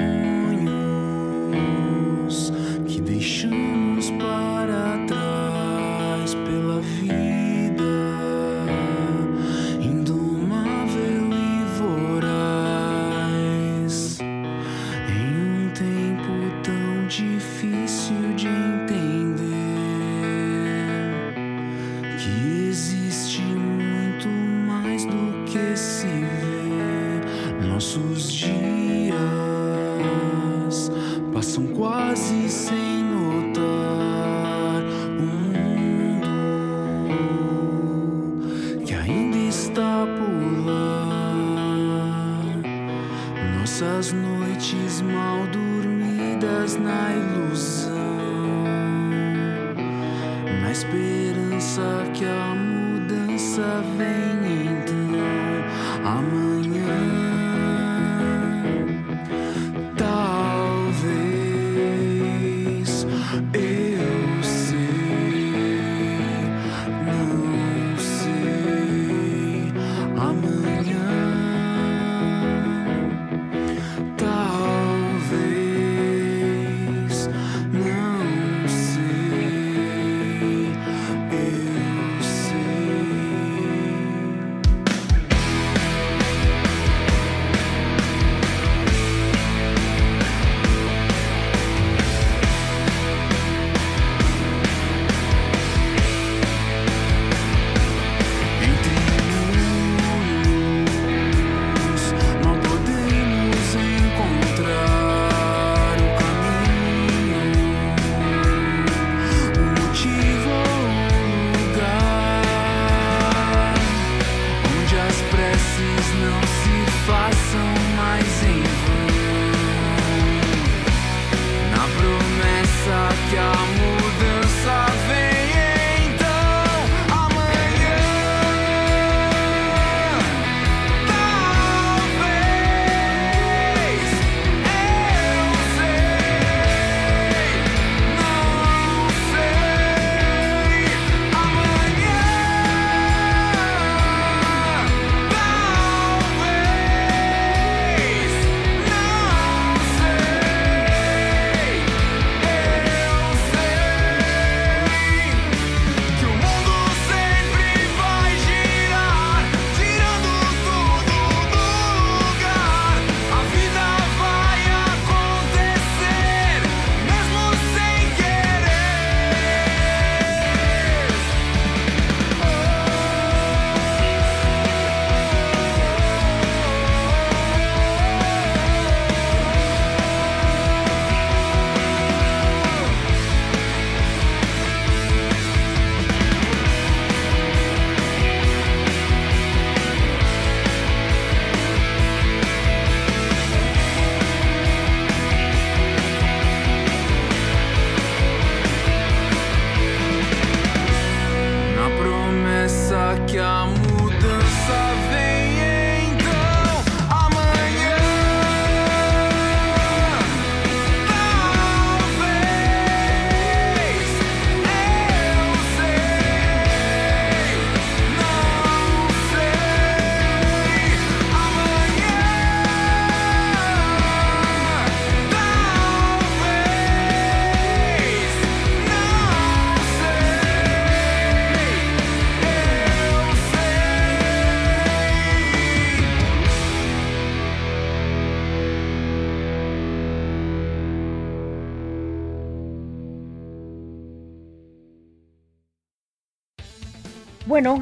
[43.74, 47.92] Nossas noites mal dormidas na ilusão,
[50.62, 51.82] na esperança
[52.14, 56.53] que a mudança vem então amanhã.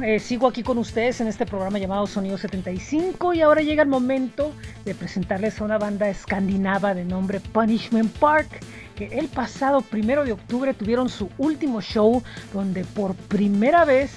[0.00, 3.88] Eh, sigo aquí con ustedes en este programa llamado Sonido 75 y ahora llega el
[3.88, 8.48] momento de presentarles a una banda escandinava de nombre Punishment Park
[8.96, 12.22] que el pasado primero de octubre tuvieron su último show
[12.54, 14.12] donde por primera vez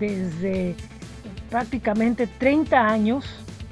[0.00, 0.74] desde
[1.50, 3.24] prácticamente 30 años,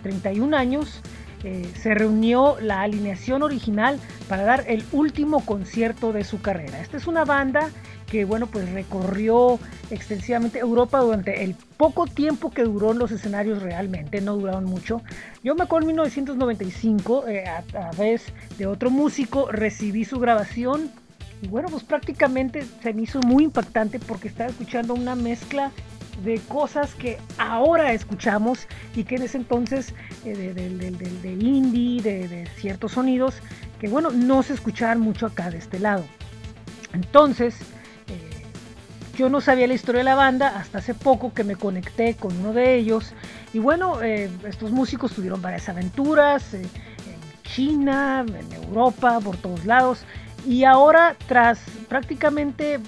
[0.02, 1.00] 31 años,
[1.42, 3.98] eh, se reunió la alineación original
[4.28, 6.80] para dar el último concierto de su carrera.
[6.80, 7.70] Esta es una banda
[8.10, 9.58] que bueno pues recorrió
[9.90, 15.02] extensivamente Europa durante el poco tiempo que duró en los escenarios realmente, no duraron mucho.
[15.42, 18.24] Yo me acuerdo en 1995, eh, a través
[18.58, 20.90] de otro músico, recibí su grabación
[21.40, 25.70] y bueno pues prácticamente se me hizo muy impactante porque estaba escuchando una mezcla
[26.24, 29.94] de cosas que ahora escuchamos y que en ese entonces
[30.24, 33.36] eh, de, indie, de, ciertos sonidos
[33.80, 36.04] que bueno, no se escuchaban mucho acá de este lado.
[36.92, 37.56] Entonces,
[39.20, 42.34] yo no sabía la historia de la banda hasta hace poco que me conecté con
[42.38, 43.12] uno de ellos.
[43.52, 46.66] Y bueno, eh, estos músicos tuvieron varias aventuras en
[47.42, 50.04] China, en Europa, por todos lados.
[50.46, 52.80] Y ahora tras prácticamente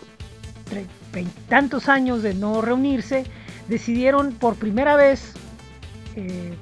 [1.51, 3.25] tantos años de no reunirse,
[3.69, 5.35] decidieron por primera vez
[6.17, 6.55] eh,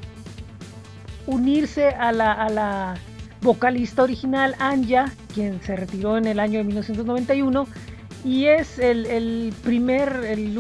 [1.29, 2.97] unirse a la,
[3.41, 7.69] vocalista original Anja, quien se retiró en el año de 1991
[8.25, 10.55] y es el, primer, el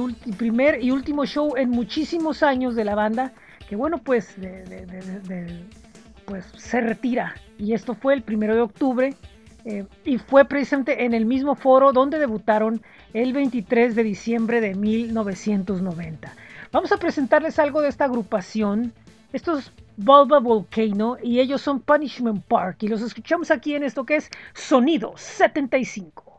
[0.80, 3.32] y último show en muchísimos años de la banda
[3.68, 4.34] que bueno pues,
[6.24, 9.14] pues se retira y esto fue el primero de octubre
[9.64, 12.82] eh, y fue precisamente en el mismo foro donde debutaron
[13.12, 16.32] el 23 de diciembre de 1990.
[16.72, 18.94] Vamos a presentarles algo de esta agrupación.
[19.32, 24.04] Esto es Bulba Volcano y ellos son Punishment Park y los escuchamos aquí en esto
[24.04, 26.29] que es Sonido 75.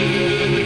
[0.00, 0.59] De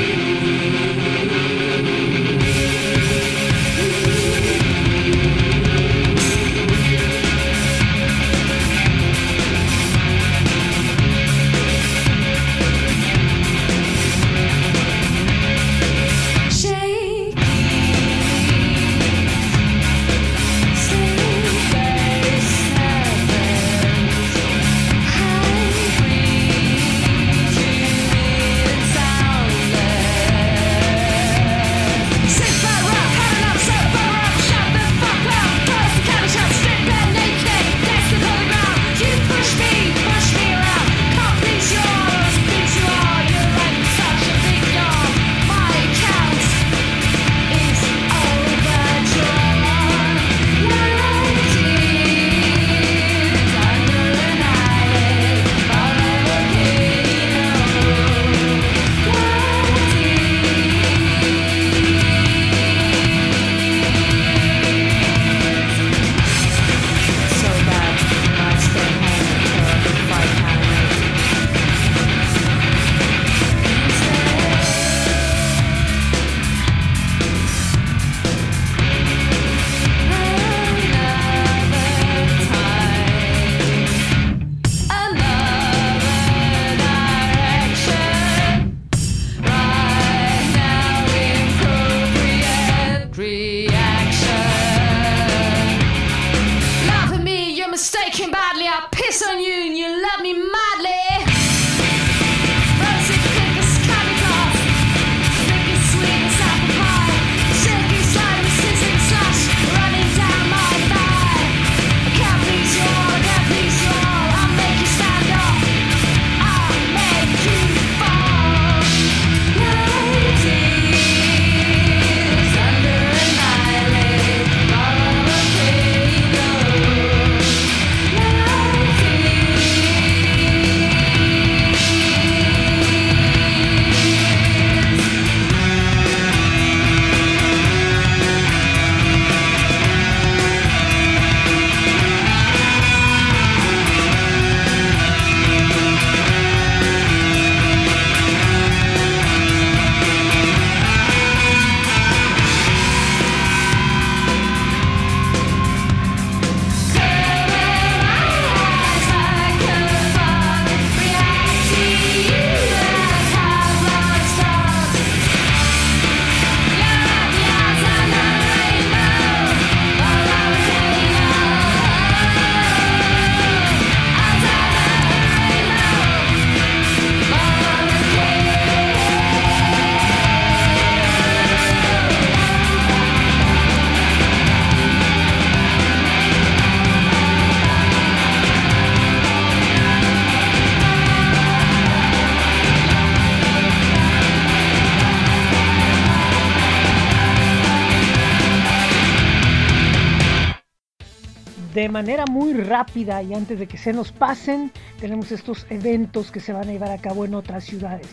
[201.94, 206.52] manera muy rápida y antes de que se nos pasen, tenemos estos eventos que se
[206.52, 208.08] van a llevar a cabo en otras ciudades.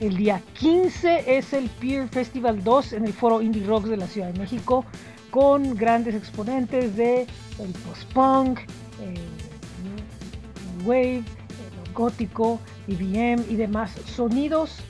[0.00, 4.08] El día 15 es el Peer Festival 2 en el Foro Indie Rocks de la
[4.08, 4.84] Ciudad de México
[5.30, 7.28] con grandes exponentes de
[7.60, 8.58] el post-punk,
[9.00, 12.58] el wave, el gótico,
[12.88, 14.80] IBM y demás sonidos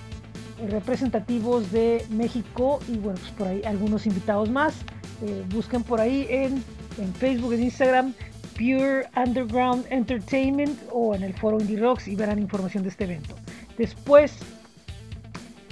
[0.71, 4.75] representativos de México y bueno, pues por ahí algunos invitados más.
[5.23, 6.65] Eh, busquen por ahí en,
[6.99, 8.15] en Facebook, en Instagram,
[8.55, 13.35] Pure Underground Entertainment o en el foro Indie Rocks y verán información de este evento.
[13.79, 14.39] Después,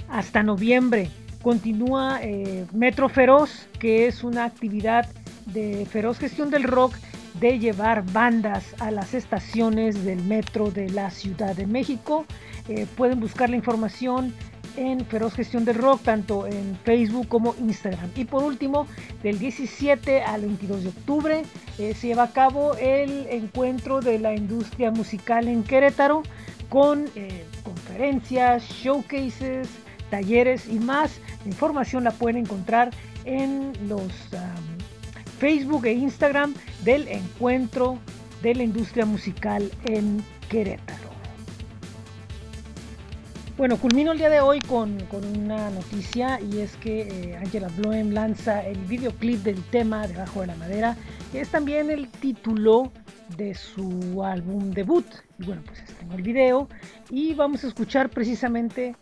[0.09, 1.09] hasta noviembre,
[1.41, 5.07] continúa eh, Metro Feroz, que es una actividad
[5.47, 6.95] de feroz gestión del rock
[7.39, 12.25] de llevar bandas a las estaciones del metro de la Ciudad de México.
[12.67, 14.33] Eh, pueden buscar la información
[14.77, 18.09] en Feroz Gestión del Rock, tanto en Facebook como Instagram.
[18.15, 18.87] Y por último,
[19.23, 21.43] del 17 al 22 de octubre
[21.77, 26.23] eh, se lleva a cabo el encuentro de la industria musical en Querétaro
[26.69, 29.67] con eh, conferencias, showcases,
[30.09, 31.19] talleres y más.
[31.43, 32.91] La información la pueden encontrar
[33.25, 34.11] en los
[35.39, 36.53] Facebook e Instagram
[36.83, 37.97] del encuentro
[38.43, 41.00] de la industria musical en Querétaro.
[43.57, 44.97] Bueno, culmino el día de hoy con,
[45.37, 50.47] una noticia y es que eh, Angela Bloem lanza el videoclip del tema Debajo de
[50.47, 50.95] la Madera,
[51.31, 52.91] que es también el título
[53.35, 55.05] de su álbum debut.
[55.37, 56.69] Y bueno, pues está el video
[57.09, 58.95] y vamos a escuchar precisamente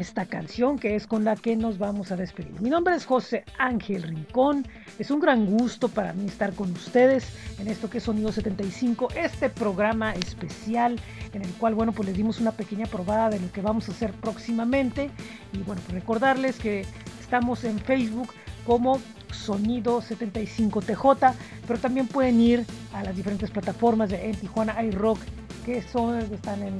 [0.00, 2.60] esta canción que es con la que nos vamos a despedir.
[2.60, 4.66] Mi nombre es José Ángel Rincón.
[4.98, 7.26] Es un gran gusto para mí estar con ustedes
[7.58, 11.00] en esto que es Sonido 75, este programa especial
[11.32, 13.92] en el cual, bueno, pues les dimos una pequeña probada de lo que vamos a
[13.92, 15.10] hacer próximamente.
[15.52, 16.84] Y bueno, pues recordarles que
[17.20, 18.28] estamos en Facebook
[18.66, 19.00] como
[19.32, 21.34] Sonido 75TJ,
[21.66, 25.18] pero también pueden ir a las diferentes plataformas de en Tijuana iRock
[25.64, 26.76] que son, están en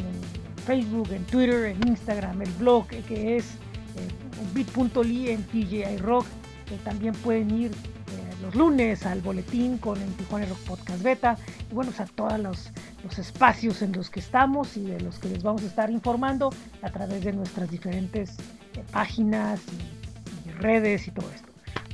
[0.66, 3.44] Facebook, en Twitter, en Instagram, el blog que es
[3.96, 4.08] eh,
[4.52, 6.26] bit.ly en TJI Rock.
[6.66, 11.38] que también pueden ir eh, los lunes al boletín con el Tijuana Rock Podcast Beta.
[11.70, 12.70] Y bueno, a todos los,
[13.18, 16.50] espacios en los que estamos y de los que les vamos a estar informando
[16.82, 18.30] a través de nuestras diferentes
[18.74, 19.60] eh, páginas
[20.44, 21.45] y redes y todo esto.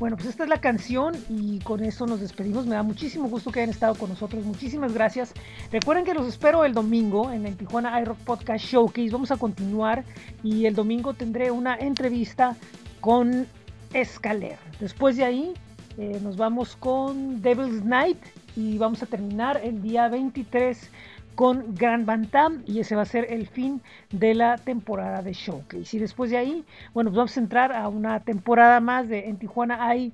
[0.03, 2.67] Bueno, pues esta es la canción y con eso nos despedimos.
[2.67, 4.45] Me da muchísimo gusto que hayan estado con nosotros.
[4.45, 5.33] Muchísimas gracias.
[5.71, 9.11] Recuerden que los espero el domingo en el Tijuana iRock Podcast Showcase.
[9.11, 10.03] Vamos a continuar
[10.43, 12.57] y el domingo tendré una entrevista
[13.01, 13.47] con
[13.95, 14.59] Escaler.
[14.81, 15.55] Después de ahí
[15.99, 18.19] eh, nos vamos con Devil's Night
[18.57, 20.91] y vamos a terminar el día 23
[21.35, 23.81] con Grand Bantam y ese va a ser el fin
[24.11, 25.97] de la temporada de Showcase.
[25.97, 26.65] Y después de ahí,
[26.95, 30.13] bueno, pues vamos a entrar a una temporada más de En Tijuana hay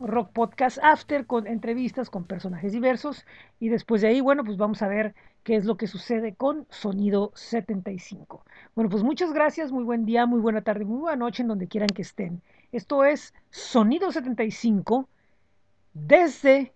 [0.00, 3.24] Rock Podcast After con entrevistas con personajes diversos
[3.58, 6.66] y después de ahí, bueno, pues vamos a ver qué es lo que sucede con
[6.70, 8.44] Sonido 75.
[8.74, 11.68] Bueno, pues muchas gracias, muy buen día, muy buena tarde, muy buena noche en donde
[11.68, 12.42] quieran que estén.
[12.72, 15.08] Esto es Sonido 75
[15.94, 16.74] desde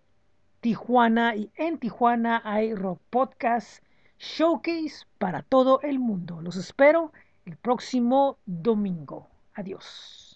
[0.61, 3.83] Tijuana y en Tijuana hay Rock Podcast
[4.19, 6.43] Showcase para todo el mundo.
[6.43, 7.13] Los espero
[7.47, 9.27] el próximo domingo.
[9.55, 10.30] Adiós.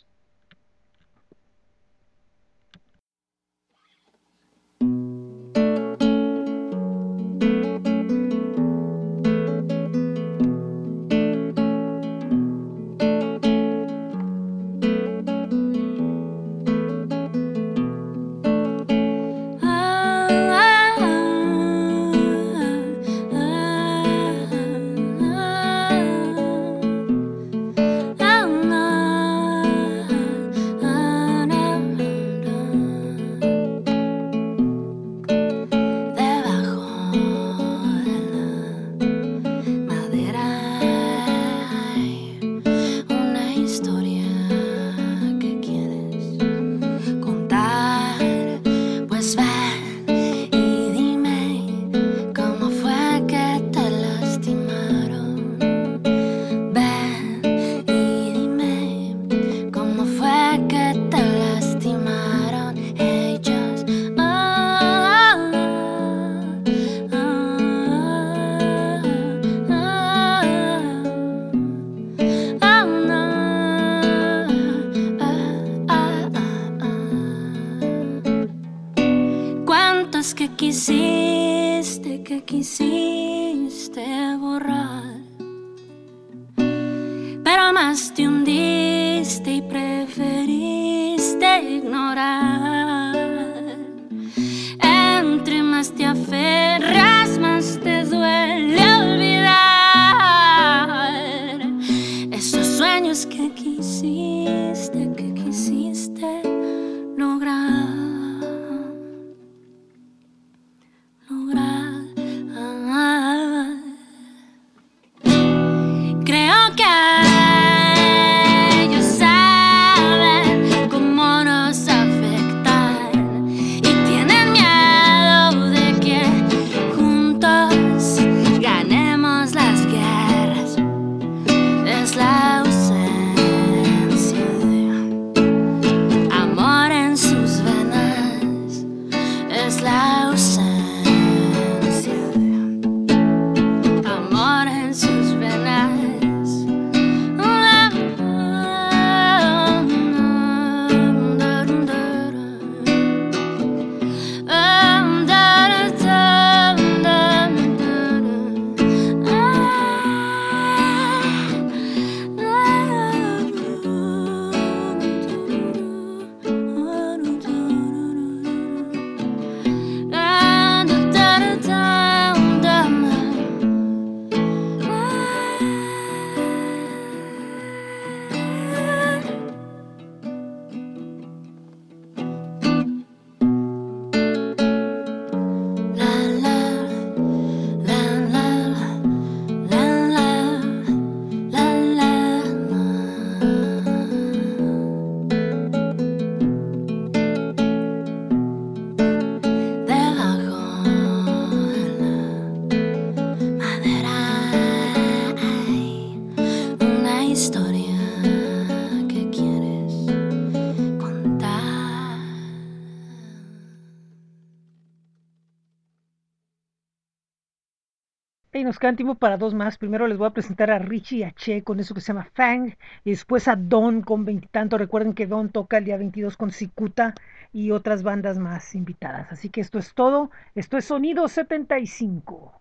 [218.85, 219.79] Y nos queda tiempo para dos más.
[219.79, 222.29] Primero les voy a presentar a Richie y a Che con eso que se llama
[222.35, 222.77] Fang.
[223.03, 224.79] Y después a Don con veintitantos.
[224.79, 227.15] Recuerden que Don toca el día 22 con Cicuta
[227.51, 229.33] y otras bandas más invitadas.
[229.33, 230.31] Así que esto es todo.
[230.55, 232.61] Esto es Sonido 75.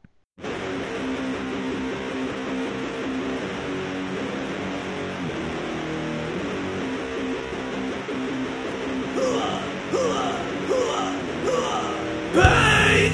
[12.33, 13.11] Pain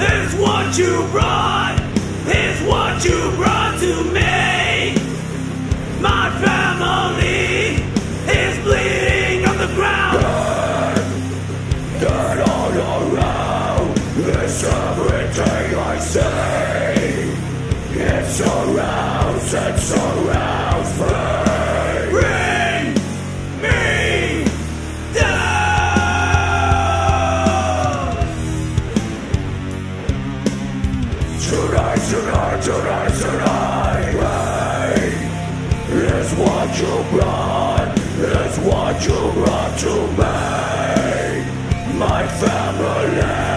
[0.00, 0.34] is
[16.20, 17.32] say.
[17.92, 20.90] It surrounds, it surrounds
[23.62, 24.44] me.
[31.50, 34.14] Tonight, tonight, tonight, tonight,
[35.90, 40.34] is what you brought, is what you brought to me.
[41.98, 43.49] My family